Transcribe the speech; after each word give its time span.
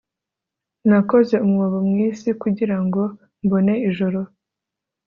Nakoze 0.87 1.35
umwobo 1.45 1.77
mu 1.87 1.95
isi 2.09 2.29
kugira 2.41 2.77
ngo 2.83 3.01
mbone 3.43 3.73
ijoro 3.89 4.19